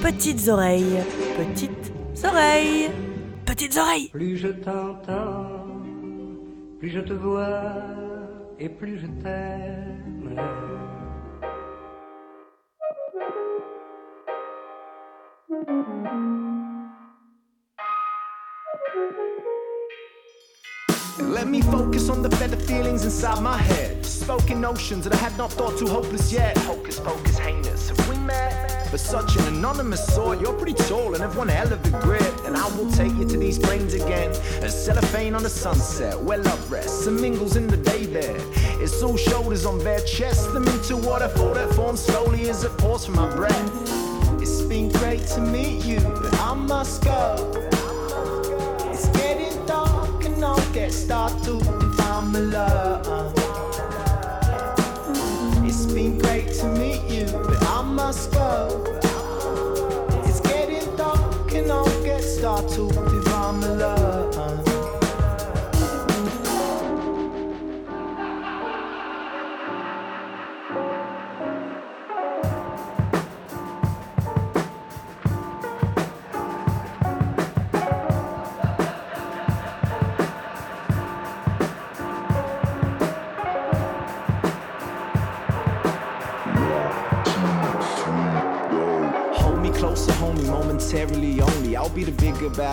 Petites 0.01 0.49
oreilles. 0.49 1.05
Petites 1.37 1.93
oreilles. 2.25 2.91
Petites 3.45 3.77
oreilles. 3.77 4.09
Plus 4.11 4.37
je 4.37 4.49
t'entends, 4.49 5.67
plus 6.79 6.91
je 6.91 7.01
te 7.01 7.13
vois 7.13 7.73
et 8.59 8.69
plus 8.69 8.99
je 8.99 9.07
t'aime. 9.23 10.37
Let 21.21 21.47
me 21.47 21.63
focus 21.63 22.11
on 22.11 22.23
the 22.23 22.29
better 22.29 22.57
feelings 22.57 23.05
inside 23.05 23.43
my 23.43 23.57
head. 23.57 24.05
Spoken 24.05 24.61
notions 24.61 25.05
that 25.05 25.15
I 25.15 25.17
had 25.17 25.37
not 25.39 25.53
thought 25.53 25.79
too 25.79 25.87
hopeless 25.89 26.33
yet. 26.33 26.57
Hocus 26.59 27.01
pocus, 27.01 27.39
heinous. 27.39 27.89
Have 27.89 28.09
we 28.09 28.17
met? 28.19 28.78
For 28.91 28.97
such 28.97 29.37
an 29.37 29.55
anonymous 29.55 30.07
sort, 30.15 30.41
you're 30.41 30.55
pretty 30.55 30.73
tall 30.73 31.13
and 31.13 31.23
have 31.23 31.37
one 31.37 31.49
hell 31.49 31.71
of 31.71 31.85
a 31.85 32.01
grip. 32.01 32.47
And 32.47 32.57
I 32.57 32.67
will 32.75 32.91
take 32.93 33.13
you 33.17 33.27
to 33.29 33.37
these 33.37 33.59
plains 33.59 33.93
again. 33.93 34.31
A 34.63 34.71
cellophane 34.71 35.35
on 35.35 35.43
the 35.43 35.51
sunset, 35.51 36.19
where 36.19 36.39
love 36.39 36.73
rests 36.73 37.07
and 37.07 37.21
mingles 37.21 37.57
in 37.57 37.67
the 37.67 37.77
day 37.77 38.07
there. 38.07 38.37
It's 38.81 39.03
all 39.03 39.19
shoulders 39.19 39.67
on 39.67 39.85
bare 39.85 40.01
chests, 40.01 40.47
them 40.55 40.67
into 40.67 40.97
waterfall 40.97 41.53
that 41.53 41.75
forms 41.75 42.01
slowly 42.01 42.49
as 42.49 42.65
it 42.65 42.75
pours 42.79 43.05
from 43.05 43.17
my 43.17 43.29
breath. 43.37 44.41
It's 44.41 44.63
been 44.63 44.89
great 44.89 45.27
to 45.35 45.41
meet 45.43 45.85
you, 45.85 46.01
but 46.01 46.35
I 46.41 46.55
must 46.55 47.05
go. 47.05 47.37
It's 48.91 49.09
getting 49.09 49.67
dark 49.67 50.25
and 50.25 50.43
I'll 50.43 50.73
get 50.73 50.93
started 50.95 51.61
if 51.61 52.01
I'm 52.01 52.35
alone. 52.35 53.35
It's 55.67 55.85
been 55.85 56.19
great 56.19 56.55
to 56.55 56.67
meet 56.69 57.03
you, 57.05 57.27
start 62.39 62.69
to 62.71 62.89
divine 62.89 63.61
my 63.61 63.69
love. 63.69 64.68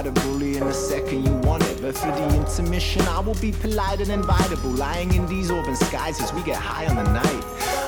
Badder 0.06 0.28
bully 0.28 0.58
in 0.58 0.66
the 0.66 0.74
second 0.74 1.26
you 1.26 1.34
want 1.48 1.64
it. 1.64 1.82
But 1.82 1.98
for 1.98 2.08
the 2.08 2.36
intermission, 2.36 3.02
I 3.04 3.20
will 3.20 3.36
be 3.36 3.52
polite 3.52 4.02
and 4.02 4.10
invitable. 4.12 4.72
Lying 4.72 5.14
in 5.14 5.26
these 5.28 5.52
open 5.52 5.76
skies 5.76 6.22
as 6.22 6.34
we 6.34 6.44
get 6.44 6.58
high 6.58 6.86
on 6.88 6.96
the 6.96 7.12
night. 7.12 7.44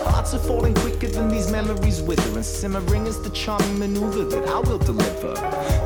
Hearts 0.05 0.34
are 0.34 0.39
falling 0.39 0.74
quicker 0.74 1.07
than 1.07 1.28
these 1.30 1.51
memories 1.51 2.01
wither. 2.01 2.36
And 2.36 2.45
simmering 2.45 3.07
is 3.07 3.22
the 3.22 3.30
charming 3.32 3.80
maneuver 3.80 4.24
that 4.26 4.47
I 4.47 4.59
will 4.59 4.78
deliver. 4.78 5.34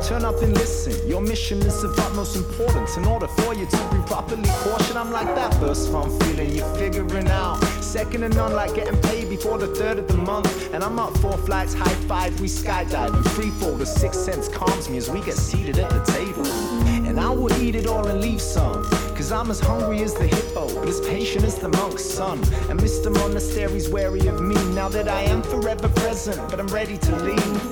Turn 0.06 0.24
up 0.24 0.40
and 0.42 0.54
listen. 0.54 0.94
Your 1.08 1.20
mission 1.20 1.58
is 1.58 1.84
of 1.84 1.98
utmost 1.98 2.36
importance. 2.36 2.96
In 2.96 3.04
order 3.04 3.28
for 3.28 3.54
you 3.54 3.66
to 3.66 3.76
be 3.92 3.98
properly 4.06 4.48
cautioned, 4.64 4.98
I'm 4.98 5.10
like 5.10 5.26
that 5.34 5.54
first 5.60 5.90
fun 5.90 6.18
feeling 6.20 6.50
you're 6.54 6.74
figuring 6.76 6.90
out. 6.90 6.91
To 8.12 8.28
none, 8.28 8.52
like 8.52 8.74
getting 8.74 9.00
paid 9.00 9.30
before 9.30 9.56
the 9.56 9.68
third 9.68 9.98
of 9.98 10.06
the 10.06 10.18
month. 10.18 10.72
And 10.74 10.84
I'm 10.84 10.98
up 10.98 11.16
four 11.16 11.36
flights, 11.38 11.72
high 11.72 11.94
five, 12.06 12.38
we 12.42 12.46
skydive 12.46 13.16
and 13.16 13.24
free 13.30 13.48
fall. 13.50 13.74
The 13.74 13.86
sixth 13.86 14.20
sense 14.20 14.48
calms 14.48 14.90
me 14.90 14.98
as 14.98 15.10
we 15.10 15.22
get 15.22 15.34
seated 15.34 15.78
at 15.78 15.88
the 15.88 16.12
table. 16.12 16.46
And 17.08 17.18
I 17.18 17.30
will 17.30 17.50
eat 17.60 17.74
it 17.74 17.86
all 17.86 18.06
and 18.06 18.20
leave 18.20 18.40
some. 18.40 18.84
Cause 19.16 19.32
I'm 19.32 19.50
as 19.50 19.60
hungry 19.60 20.02
as 20.02 20.12
the 20.12 20.26
hippo, 20.26 20.72
but 20.74 20.88
as 20.88 21.00
patient 21.00 21.44
as 21.44 21.56
the 21.58 21.70
monk's 21.70 22.04
son. 22.04 22.38
And 22.68 22.78
Mr. 22.78 23.10
Monastery's 23.12 23.88
wary 23.88 24.26
of 24.28 24.42
me 24.42 24.56
now 24.74 24.90
that 24.90 25.08
I 25.08 25.22
am 25.22 25.42
forever 25.42 25.88
present, 25.88 26.38
but 26.50 26.60
I'm 26.60 26.68
ready 26.68 26.98
to 26.98 27.16
leave. 27.16 27.62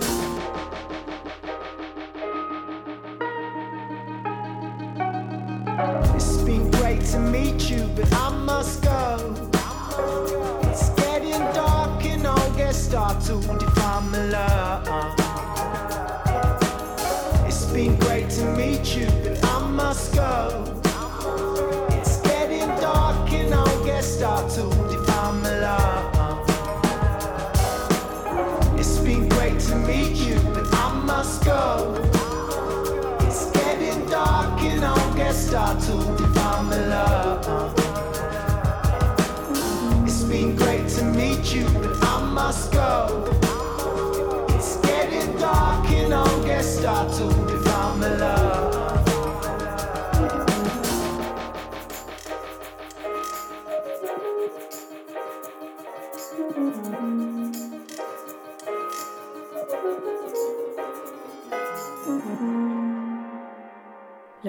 It's 6.16 6.38
been 6.38 6.70
great 6.72 7.04
to 7.12 7.18
meet 7.20 7.70
you, 7.70 7.88
but 7.94 8.10
I 8.14 8.30
must 8.30 8.82
go. 8.82 8.99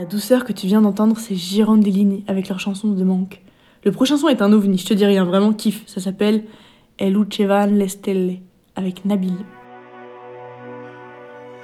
La 0.01 0.07
douceur 0.07 0.45
que 0.45 0.51
tu 0.51 0.65
viens 0.65 0.81
d'entendre, 0.81 1.15
c'est 1.19 1.35
Girondellini 1.35 2.23
avec 2.25 2.49
leur 2.49 2.59
chanson 2.59 2.87
de 2.87 3.03
manque. 3.03 3.39
Le 3.83 3.91
prochain 3.91 4.17
son 4.17 4.29
est 4.29 4.41
un 4.41 4.51
ovni, 4.51 4.79
je 4.79 4.87
te 4.87 4.95
dis 4.95 5.05
rien, 5.05 5.25
vraiment 5.25 5.53
kiff. 5.53 5.83
Ça 5.85 6.01
s'appelle 6.01 6.45
El 6.97 7.15
Ucevan 7.15 7.67
le 7.67 7.87
Stelle 7.87 8.39
avec 8.75 9.05
Nabil. 9.05 9.35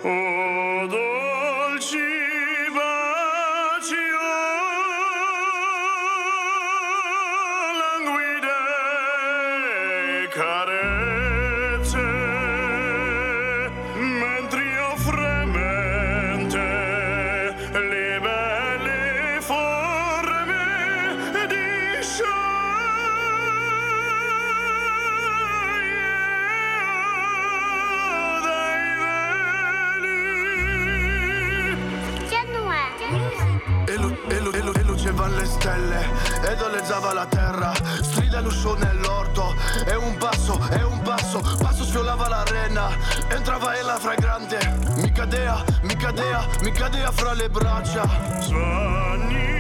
O 0.06 0.88
dolci 0.88 2.07
mi 46.62 46.72
cadea 46.72 47.12
fra 47.12 47.34
le 47.34 47.50
braccia. 47.50 48.04
Sogni 48.40 49.57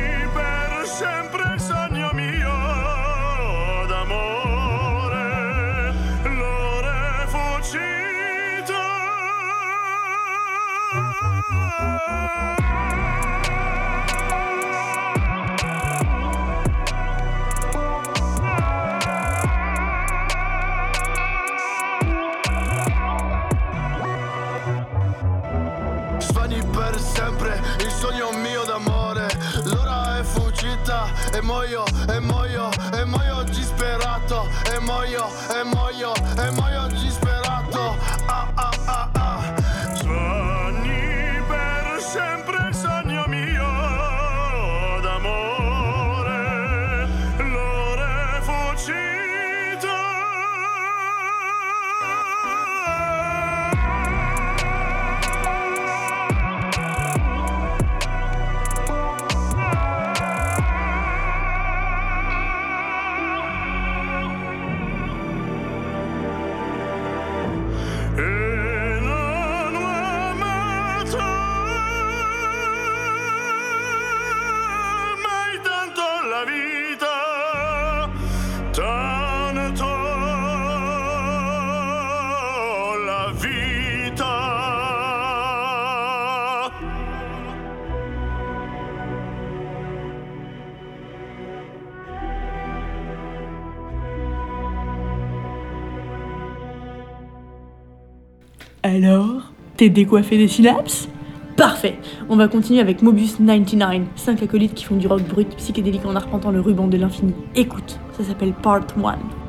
Alors, 98.87 99.51
t'es 99.75 99.89
décoiffé 99.89 100.37
des 100.37 100.47
synapses? 100.47 101.09
Parfait 101.57 101.97
On 102.29 102.37
va 102.37 102.47
continuer 102.47 102.79
avec 102.79 103.01
Mobius 103.01 103.35
99, 103.35 104.03
5 104.15 104.43
acolytes 104.43 104.73
qui 104.75 104.85
font 104.85 104.95
du 104.95 105.07
rock 105.07 105.23
brut, 105.23 105.49
psychédélique 105.57 106.05
en 106.05 106.15
arpentant 106.15 106.51
le 106.51 106.61
ruban 106.61 106.87
de 106.87 106.95
l'infini. 106.95 107.33
Écoute, 107.53 107.99
ça 108.17 108.23
s'appelle 108.23 108.53
Part 108.53 108.87
1. 108.95 109.46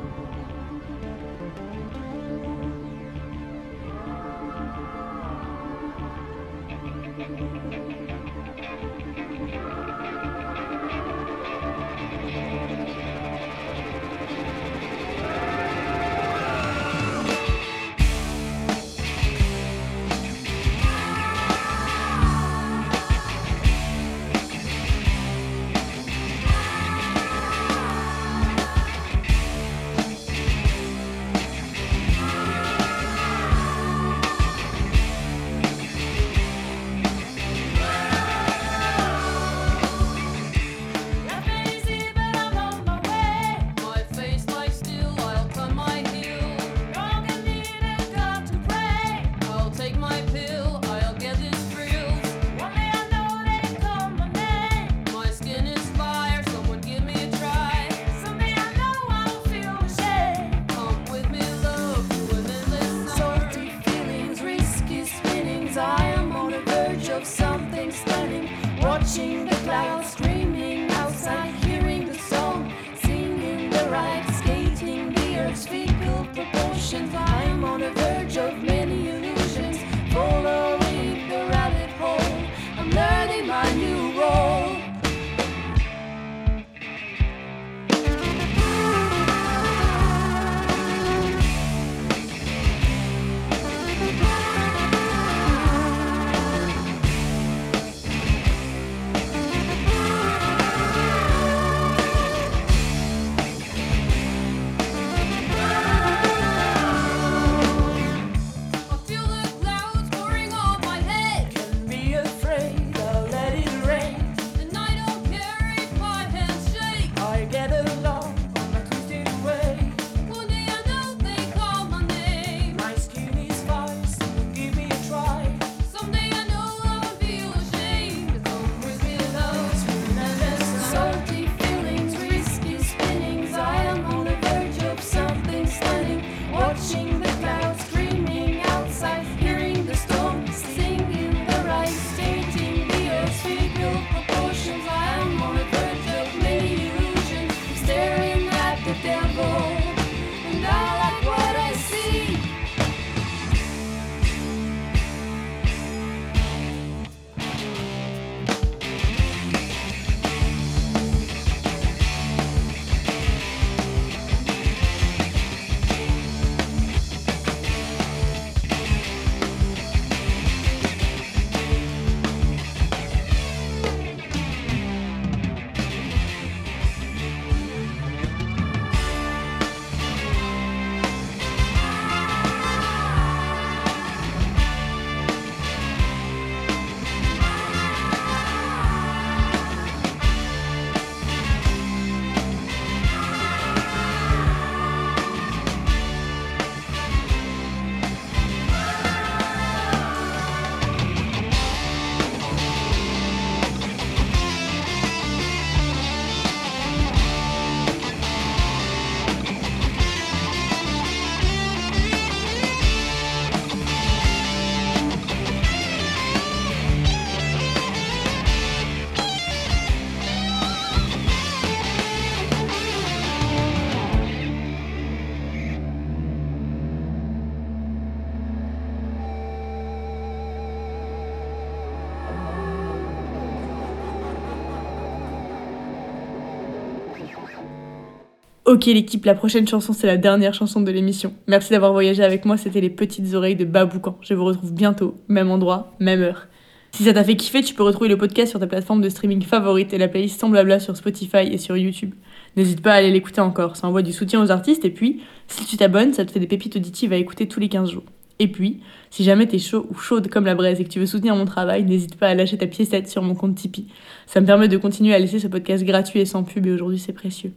Ok 238.69 238.85
l'équipe, 238.85 239.25
la 239.25 239.33
prochaine 239.33 239.67
chanson 239.67 239.93
c'est 239.93 240.05
la 240.05 240.17
dernière 240.17 240.53
chanson 240.53 240.79
de 240.79 240.91
l'émission. 240.91 241.33
Merci 241.47 241.71
d'avoir 241.71 241.91
voyagé 241.91 242.23
avec 242.23 242.45
moi, 242.45 242.55
c'était 242.55 242.81
les 242.81 242.91
petites 242.91 243.33
oreilles 243.33 243.55
de 243.55 243.65
Baboucan. 243.65 244.19
Je 244.21 244.35
vous 244.35 244.45
retrouve 244.45 244.71
bientôt, 244.71 245.15
même 245.27 245.49
endroit, 245.49 245.95
même 245.99 246.21
heure. 246.21 246.45
Si 246.91 247.01
ça 247.01 247.13
t'a 247.13 247.23
fait 247.23 247.35
kiffer, 247.35 247.63
tu 247.63 247.73
peux 247.73 247.81
retrouver 247.81 248.09
le 248.09 248.17
podcast 248.17 248.51
sur 248.51 248.59
ta 248.59 248.67
plateforme 248.67 249.01
de 249.01 249.09
streaming 249.09 249.41
favorite 249.41 249.91
et 249.91 249.97
la 249.97 250.07
playlist 250.07 250.39
sans 250.39 250.49
blabla 250.49 250.79
sur 250.79 250.95
Spotify 250.95 251.51
et 251.51 251.57
sur 251.57 251.77
YouTube. 251.77 252.13
N'hésite 252.57 252.83
pas 252.83 252.91
à 252.91 252.97
aller 252.97 253.09
l'écouter 253.09 253.41
encore, 253.41 253.75
ça 253.75 253.87
envoie 253.87 254.03
du 254.03 254.13
soutien 254.13 254.39
aux 254.39 254.51
artistes 254.51 254.85
et 254.85 254.91
puis, 254.91 255.23
si 255.47 255.65
tu 255.65 255.75
t'abonnes, 255.75 256.13
ça 256.13 256.23
te 256.23 256.31
fait 256.31 256.39
des 256.39 256.45
pépites 256.45 256.75
auditives 256.75 257.11
à 257.11 257.17
écouter 257.17 257.47
tous 257.47 257.59
les 257.59 257.69
15 257.69 257.89
jours. 257.89 258.05
Et 258.37 258.49
puis, 258.49 258.81
si 259.09 259.23
jamais 259.23 259.47
t'es 259.47 259.57
chaud 259.57 259.87
ou 259.89 259.95
chaude 259.95 260.27
comme 260.27 260.45
la 260.45 260.53
braise 260.53 260.79
et 260.79 260.83
que 260.83 260.89
tu 260.89 260.99
veux 260.99 261.07
soutenir 261.07 261.35
mon 261.35 261.45
travail, 261.45 261.85
n'hésite 261.85 262.17
pas 262.17 262.27
à 262.27 262.35
lâcher 262.35 262.59
ta 262.59 262.67
piécette 262.67 263.09
sur 263.09 263.23
mon 263.23 263.33
compte 263.33 263.55
Tipeee. 263.55 263.87
Ça 264.27 264.41
me 264.41 264.45
permet 264.45 264.67
de 264.67 264.77
continuer 264.77 265.15
à 265.15 265.17
laisser 265.17 265.39
ce 265.39 265.47
podcast 265.47 265.83
gratuit 265.83 266.19
et 266.19 266.25
sans 266.25 266.43
pub 266.43 266.67
et 266.67 266.71
aujourd'hui 266.71 266.99
c'est 266.99 267.13
précieux. 267.13 267.51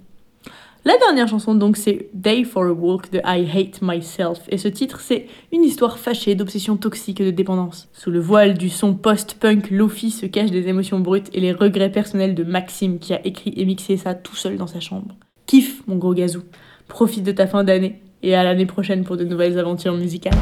La 0.85 0.99
dernière 0.99 1.29
chanson 1.29 1.55
donc 1.55 1.77
c'est 1.77 2.09
Day 2.13 2.43
for 2.43 2.65
a 2.65 2.73
Walk 2.73 3.13
de 3.13 3.21
I 3.25 3.49
Hate 3.49 3.81
Myself 3.83 4.41
et 4.49 4.59
ce 4.59 4.67
titre 4.67 4.99
c'est 5.01 5.27
une 5.53 5.63
histoire 5.63 5.97
fâchée 5.97 6.35
d'obsession 6.35 6.77
toxique 6.77 7.21
et 7.21 7.25
de 7.25 7.31
dépendance. 7.31 7.89
Sous 7.93 8.11
le 8.11 8.19
voile 8.19 8.59
du 8.59 8.69
son 8.69 8.95
post-punk 8.95 9.71
Lofi 9.71 10.11
se 10.11 10.27
cachent 10.27 10.51
des 10.51 10.67
émotions 10.67 10.99
brutes 10.99 11.31
et 11.35 11.41
les 11.41 11.53
regrets 11.53 11.93
personnels 11.93 12.35
de 12.35 12.43
Maxime 12.43 12.99
qui 12.99 13.15
a 13.15 13.25
écrit 13.25 13.55
et 13.57 13.65
mixé 13.65 13.97
ça 13.97 14.15
tout 14.15 14.35
seul 14.35 14.57
dans 14.57 14.67
sa 14.67 14.81
chambre. 14.81 15.15
Kiffe 15.47 15.87
mon 15.87 15.99
gros 15.99 16.15
gazou, 16.15 16.43
profite 16.89 17.23
de 17.23 17.31
ta 17.31 17.47
fin 17.47 17.63
d'année 17.63 18.01
et 18.25 18.35
à 18.35 18.43
l'année 18.43 18.67
prochaine 18.67 19.05
pour 19.05 19.17
de 19.17 19.23
nouvelles 19.23 19.61
aventures 19.61 19.95
musicales. 19.95 20.35